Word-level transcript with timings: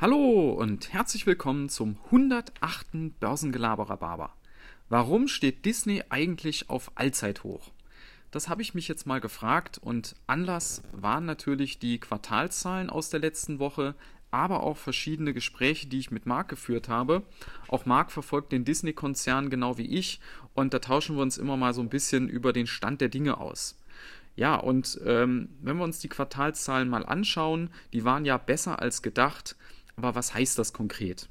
Hallo 0.00 0.52
und 0.52 0.92
herzlich 0.92 1.26
willkommen 1.26 1.68
zum 1.68 1.98
108. 2.04 3.18
Börsengelaberer. 3.18 4.32
Warum 4.88 5.26
steht 5.26 5.64
Disney 5.64 6.04
eigentlich 6.08 6.70
auf 6.70 6.92
Allzeithoch? 6.94 7.72
Das 8.30 8.48
habe 8.48 8.62
ich 8.62 8.74
mich 8.74 8.86
jetzt 8.86 9.08
mal 9.08 9.20
gefragt 9.20 9.76
und 9.82 10.14
Anlass 10.28 10.84
waren 10.92 11.24
natürlich 11.24 11.80
die 11.80 11.98
Quartalszahlen 11.98 12.90
aus 12.90 13.10
der 13.10 13.18
letzten 13.18 13.58
Woche, 13.58 13.96
aber 14.30 14.62
auch 14.62 14.76
verschiedene 14.76 15.34
Gespräche, 15.34 15.88
die 15.88 15.98
ich 15.98 16.12
mit 16.12 16.26
Marc 16.26 16.48
geführt 16.48 16.88
habe. 16.88 17.24
Auch 17.66 17.84
Marc 17.84 18.12
verfolgt 18.12 18.52
den 18.52 18.64
Disney-Konzern 18.64 19.50
genau 19.50 19.78
wie 19.78 19.98
ich 19.98 20.20
und 20.54 20.74
da 20.74 20.78
tauschen 20.78 21.16
wir 21.16 21.22
uns 21.22 21.38
immer 21.38 21.56
mal 21.56 21.74
so 21.74 21.80
ein 21.80 21.88
bisschen 21.88 22.28
über 22.28 22.52
den 22.52 22.68
Stand 22.68 23.00
der 23.00 23.08
Dinge 23.08 23.38
aus. 23.38 23.76
Ja, 24.36 24.54
und 24.54 25.00
ähm, 25.04 25.48
wenn 25.60 25.78
wir 25.78 25.82
uns 25.82 25.98
die 25.98 26.08
Quartalszahlen 26.08 26.88
mal 26.88 27.04
anschauen, 27.04 27.70
die 27.92 28.04
waren 28.04 28.24
ja 28.24 28.36
besser 28.36 28.80
als 28.80 29.02
gedacht. 29.02 29.56
Aber 29.98 30.14
was 30.14 30.32
heißt 30.32 30.56
das 30.60 30.72
konkret? 30.72 31.28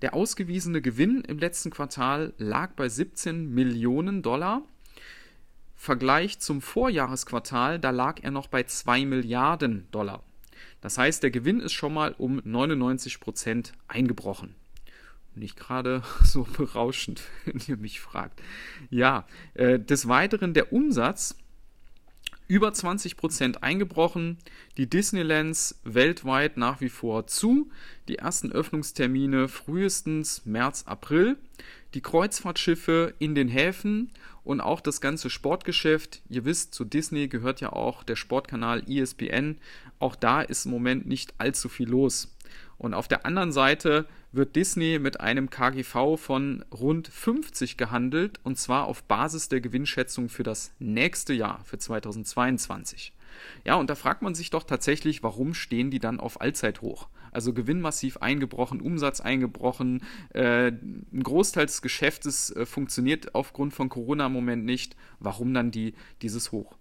Der 0.00 0.14
ausgewiesene 0.14 0.80
Gewinn 0.80 1.22
im 1.22 1.38
letzten 1.38 1.70
Quartal 1.70 2.34
lag 2.38 2.74
bei 2.74 2.88
17 2.88 3.52
Millionen 3.52 4.22
Dollar. 4.22 4.62
Vergleich 5.74 6.38
zum 6.38 6.62
Vorjahresquartal, 6.62 7.80
da 7.80 7.90
lag 7.90 8.22
er 8.22 8.30
noch 8.30 8.46
bei 8.46 8.62
2 8.62 9.04
Milliarden 9.06 9.88
Dollar. 9.90 10.22
Das 10.80 10.98
heißt, 10.98 11.24
der 11.24 11.32
Gewinn 11.32 11.58
ist 11.58 11.72
schon 11.72 11.94
mal 11.94 12.14
um 12.16 12.40
99 12.44 13.18
Prozent 13.18 13.72
eingebrochen. 13.88 14.54
Nicht 15.34 15.56
gerade 15.56 16.04
so 16.22 16.44
berauschend, 16.44 17.22
wenn 17.44 17.60
ihr 17.66 17.76
mich 17.76 18.00
fragt. 18.00 18.40
Ja, 18.88 19.26
äh, 19.54 19.80
des 19.80 20.06
Weiteren 20.06 20.54
der 20.54 20.72
Umsatz 20.72 21.34
über 22.48 22.68
20% 22.68 23.58
eingebrochen. 23.58 24.38
Die 24.76 24.88
Disneylands 24.88 25.80
weltweit 25.84 26.56
nach 26.56 26.80
wie 26.80 26.88
vor 26.88 27.26
zu. 27.26 27.70
Die 28.08 28.18
ersten 28.18 28.52
Öffnungstermine 28.52 29.48
frühestens 29.48 30.44
März, 30.44 30.84
April. 30.86 31.36
Die 31.94 32.02
Kreuzfahrtschiffe 32.02 33.14
in 33.18 33.34
den 33.34 33.48
Häfen 33.48 34.12
und 34.44 34.60
auch 34.60 34.80
das 34.80 35.00
ganze 35.00 35.30
Sportgeschäft. 35.30 36.22
Ihr 36.28 36.44
wisst, 36.44 36.74
zu 36.74 36.84
Disney 36.84 37.28
gehört 37.28 37.60
ja 37.60 37.72
auch 37.72 38.04
der 38.04 38.16
Sportkanal 38.16 38.88
ESPN. 38.88 39.58
Auch 39.98 40.14
da 40.14 40.42
ist 40.42 40.66
im 40.66 40.72
Moment 40.72 41.06
nicht 41.06 41.34
allzu 41.38 41.68
viel 41.68 41.88
los. 41.88 42.35
Und 42.78 42.94
auf 42.94 43.08
der 43.08 43.24
anderen 43.24 43.52
Seite 43.52 44.06
wird 44.32 44.54
Disney 44.56 44.98
mit 44.98 45.20
einem 45.20 45.50
KGV 45.50 46.16
von 46.16 46.64
rund 46.72 47.08
50 47.08 47.76
gehandelt 47.76 48.40
und 48.42 48.58
zwar 48.58 48.86
auf 48.86 49.02
Basis 49.04 49.48
der 49.48 49.60
Gewinnschätzung 49.60 50.28
für 50.28 50.42
das 50.42 50.72
nächste 50.78 51.32
Jahr, 51.32 51.62
für 51.64 51.78
2022. 51.78 53.12
Ja, 53.64 53.74
und 53.74 53.90
da 53.90 53.94
fragt 53.94 54.22
man 54.22 54.34
sich 54.34 54.50
doch 54.50 54.64
tatsächlich, 54.64 55.22
warum 55.22 55.54
stehen 55.54 55.90
die 55.90 55.98
dann 55.98 56.20
auf 56.20 56.40
Allzeithoch? 56.40 57.08
Also 57.32 57.52
Gewinn 57.52 57.80
massiv 57.80 58.18
eingebrochen, 58.18 58.80
Umsatz 58.80 59.20
eingebrochen, 59.20 60.02
äh, 60.32 60.68
ein 60.68 61.22
Großteil 61.22 61.66
des 61.66 61.82
Geschäftes 61.82 62.50
äh, 62.50 62.64
funktioniert 62.64 63.34
aufgrund 63.34 63.74
von 63.74 63.88
Corona 63.88 64.26
im 64.26 64.32
Moment 64.32 64.64
nicht. 64.64 64.96
Warum 65.18 65.52
dann 65.52 65.70
die, 65.70 65.94
dieses 66.22 66.52
Hoch? 66.52 66.76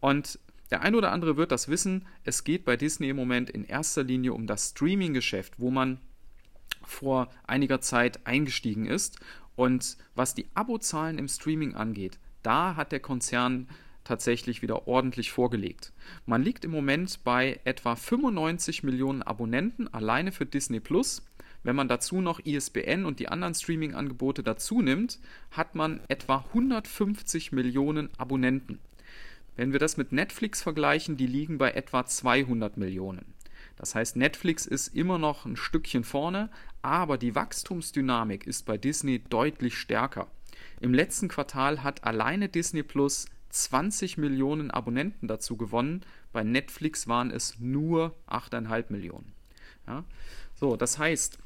Und 0.00 0.38
der 0.70 0.82
eine 0.82 0.96
oder 0.96 1.12
andere 1.12 1.36
wird 1.36 1.52
das 1.52 1.68
wissen, 1.68 2.06
es 2.24 2.44
geht 2.44 2.64
bei 2.64 2.76
Disney 2.76 3.08
im 3.08 3.16
Moment 3.16 3.50
in 3.50 3.64
erster 3.64 4.04
Linie 4.04 4.34
um 4.34 4.46
das 4.46 4.70
Streaming-Geschäft, 4.70 5.54
wo 5.58 5.70
man 5.70 5.98
vor 6.84 7.28
einiger 7.46 7.80
Zeit 7.80 8.26
eingestiegen 8.26 8.86
ist. 8.86 9.18
Und 9.56 9.96
was 10.14 10.34
die 10.34 10.46
Abozahlen 10.54 11.18
im 11.18 11.28
Streaming 11.28 11.74
angeht, 11.74 12.18
da 12.42 12.76
hat 12.76 12.92
der 12.92 13.00
Konzern 13.00 13.68
tatsächlich 14.04 14.62
wieder 14.62 14.88
ordentlich 14.88 15.32
vorgelegt. 15.32 15.92
Man 16.24 16.42
liegt 16.42 16.64
im 16.64 16.70
Moment 16.70 17.24
bei 17.24 17.60
etwa 17.64 17.94
95 17.94 18.82
Millionen 18.82 19.22
Abonnenten 19.22 19.92
alleine 19.92 20.32
für 20.32 20.46
Disney 20.46 20.80
Plus. 20.80 21.26
Wenn 21.62 21.76
man 21.76 21.88
dazu 21.88 22.20
noch 22.20 22.40
ISBN 22.40 23.04
und 23.04 23.18
die 23.18 23.28
anderen 23.28 23.54
Streaming-Angebote 23.54 24.42
dazu 24.42 24.80
nimmt, 24.80 25.18
hat 25.50 25.74
man 25.74 26.00
etwa 26.08 26.44
150 26.52 27.52
Millionen 27.52 28.08
Abonnenten. 28.16 28.78
Wenn 29.58 29.72
wir 29.72 29.80
das 29.80 29.96
mit 29.96 30.12
Netflix 30.12 30.62
vergleichen, 30.62 31.16
die 31.16 31.26
liegen 31.26 31.58
bei 31.58 31.72
etwa 31.72 32.06
200 32.06 32.76
Millionen. 32.76 33.34
Das 33.74 33.96
heißt, 33.96 34.14
Netflix 34.14 34.66
ist 34.66 34.94
immer 34.94 35.18
noch 35.18 35.46
ein 35.46 35.56
Stückchen 35.56 36.04
vorne, 36.04 36.48
aber 36.80 37.18
die 37.18 37.34
Wachstumsdynamik 37.34 38.46
ist 38.46 38.66
bei 38.66 38.78
Disney 38.78 39.18
deutlich 39.18 39.76
stärker. 39.76 40.28
Im 40.80 40.94
letzten 40.94 41.26
Quartal 41.26 41.82
hat 41.82 42.04
alleine 42.04 42.48
Disney 42.48 42.84
Plus 42.84 43.26
20 43.50 44.16
Millionen 44.16 44.70
Abonnenten 44.70 45.26
dazu 45.26 45.56
gewonnen. 45.56 46.02
Bei 46.32 46.44
Netflix 46.44 47.08
waren 47.08 47.32
es 47.32 47.58
nur 47.58 48.14
8,5 48.28 48.84
Millionen. 48.90 49.32
Ja? 49.88 50.04
So, 50.54 50.76
das 50.76 51.00
heißt, 51.00 51.36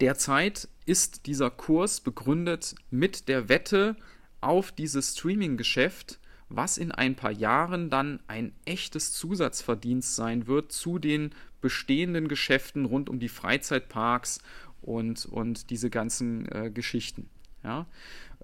derzeit 0.00 0.68
ist 0.86 1.26
dieser 1.26 1.50
Kurs 1.50 2.00
begründet 2.00 2.76
mit 2.90 3.28
der 3.28 3.50
Wette 3.50 3.96
auf 4.40 4.72
dieses 4.72 5.18
Streaming-Geschäft 5.18 6.18
was 6.50 6.76
in 6.76 6.92
ein 6.92 7.14
paar 7.14 7.30
Jahren 7.30 7.88
dann 7.88 8.20
ein 8.26 8.52
echtes 8.64 9.12
Zusatzverdienst 9.12 10.14
sein 10.14 10.46
wird 10.46 10.72
zu 10.72 10.98
den 10.98 11.30
bestehenden 11.60 12.28
Geschäften 12.28 12.84
rund 12.84 13.08
um 13.08 13.20
die 13.20 13.28
Freizeitparks 13.28 14.40
und, 14.82 15.26
und 15.26 15.70
diese 15.70 15.90
ganzen 15.90 16.50
äh, 16.50 16.70
Geschichten. 16.70 17.30
Ja? 17.62 17.86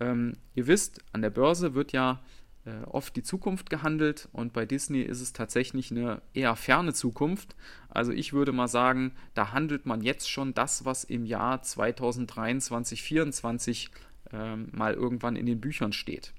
Ähm, 0.01 0.35
ihr 0.55 0.67
wisst, 0.67 1.01
an 1.13 1.23
der 1.23 1.31
Börse 1.31 1.75
wird 1.75 1.93
ja 1.93 2.21
äh, 2.65 2.85
oft 2.85 3.17
die 3.17 3.23
Zukunft 3.23 3.71
gehandelt 3.71 4.29
und 4.33 4.53
bei 4.53 4.67
Disney 4.67 5.03
ist 5.03 5.21
es 5.21 5.33
tatsächlich 5.33 5.91
eine 5.91 6.21
eher 6.35 6.55
ferne 6.57 6.93
Zukunft. 6.93 7.57
Also 7.89 8.13
ich 8.13 8.33
würde 8.33 8.53
mal 8.53 8.69
sagen, 8.69 9.13
da 9.35 9.53
handelt 9.53 9.87
man 9.87 10.03
jetzt 10.03 10.31
schon 10.31 10.55
das, 10.55 10.85
was 10.85 11.05
im 11.05 11.25
Jahr 11.25 11.63
2023, 11.63 13.01
2024 13.01 13.91
äh, 14.33 14.57
mal 14.57 14.95
irgendwann 14.95 15.37
in 15.37 15.47
den 15.47 15.61
Büchern 15.61 15.93
steht. 15.93 16.33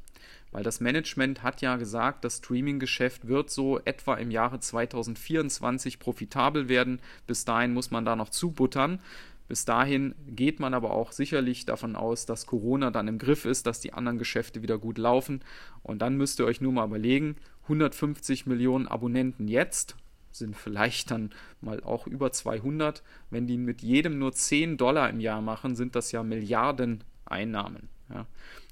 Weil 0.52 0.64
das 0.64 0.80
Management 0.80 1.44
hat 1.44 1.62
ja 1.62 1.76
gesagt, 1.76 2.24
das 2.24 2.38
Streaming-Geschäft 2.38 3.28
wird 3.28 3.50
so 3.50 3.80
etwa 3.80 4.16
im 4.16 4.32
Jahre 4.32 4.60
2024 4.60 6.00
profitabel 6.00 6.70
werden. 6.70 7.00
Bis 7.26 7.46
dahin 7.46 7.74
muss 7.74 7.92
man 7.92 8.06
da 8.06 8.16
noch 8.16 8.30
zubuttern. 8.30 9.00
Bis 9.48 9.64
dahin 9.66 10.14
geht 10.28 10.60
man 10.60 10.74
aber 10.74 10.92
auch 10.92 11.12
sicherlich 11.12 11.66
davon 11.66 11.96
aus, 11.96 12.26
dass 12.26 12.46
Corona 12.46 12.92
dann 12.92 13.08
im 13.08 13.18
Griff 13.18 13.46
ist, 13.46 13.66
dass 13.66 13.80
die 13.80 13.94
anderen 13.94 14.18
Geschäfte 14.18 14.62
wieder 14.62 14.78
gut 14.78 14.98
laufen. 14.98 15.42
Und 15.84 16.02
dann 16.02 16.18
müsst 16.18 16.40
ihr 16.40 16.46
euch 16.46 16.60
nur 16.60 16.74
mal 16.74 16.86
überlegen, 16.86 17.38
150 17.64 18.46
Millionen 18.46 18.88
Abonnenten 18.88 19.48
jetzt 19.48 19.96
sind 20.32 20.56
vielleicht 20.56 21.12
dann 21.12 21.32
mal 21.62 21.82
auch 21.84 22.08
über 22.08 22.32
200. 22.32 23.04
Wenn 23.30 23.48
die 23.48 23.58
mit 23.58 23.82
jedem 23.82 24.20
nur 24.20 24.34
10 24.34 24.78
Dollar 24.78 25.10
im 25.10 25.20
Jahr 25.20 25.42
machen, 25.42 25.76
sind 25.76 25.96
das 25.96 26.12
ja 26.12 26.24
Milliarden 26.24 27.04
Einnahmen. 27.26 27.90
Ja. 28.14 28.26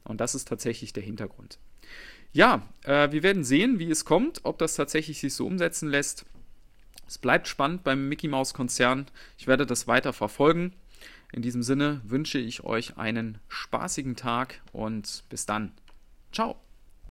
Und 0.06 0.22
das 0.22 0.36
ist 0.36 0.48
tatsächlich 0.48 0.94
der 0.94 1.04
Hintergrund. 1.04 1.60
Ja, 2.32 2.68
äh, 2.84 3.12
wir 3.12 3.24
werden 3.24 3.44
sehen, 3.44 3.80
wie 3.80 3.90
es 3.90 4.06
kommt, 4.06 4.42
ob 4.44 4.58
das 4.58 4.76
tatsächlich 4.76 5.20
sich 5.20 5.34
so 5.34 5.46
umsetzen 5.46 5.90
lässt. 5.90 6.26
Es 7.08 7.18
bleibt 7.18 7.48
spannend 7.48 7.84
beim 7.84 8.10
Mickey 8.10 8.28
Mouse 8.28 8.54
Konzern. 8.54 9.08
Ich 9.38 9.48
werde 9.48 9.66
das 9.66 9.88
weiter 9.88 10.14
verfolgen. 10.14 10.74
In 11.32 11.42
diesem 11.42 11.64
Sinne 11.64 12.02
wünsche 12.04 12.38
ich 12.38 12.64
euch 12.64 12.98
einen 12.98 13.40
spaßigen 13.48 14.16
Tag 14.16 14.62
und 14.72 15.24
bis 15.30 15.46
dann. 15.46 15.72
Ciao. 16.32 16.65